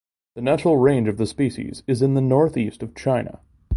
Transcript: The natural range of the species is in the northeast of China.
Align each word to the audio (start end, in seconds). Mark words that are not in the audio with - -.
The 0.33 0.41
natural 0.41 0.77
range 0.77 1.07
of 1.07 1.17
the 1.17 1.27
species 1.27 1.83
is 1.85 2.01
in 2.01 2.15
the 2.15 2.21
northeast 2.21 2.81
of 2.81 2.95
China. 2.95 3.39